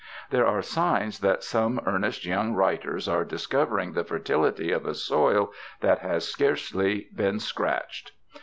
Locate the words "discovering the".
3.23-4.03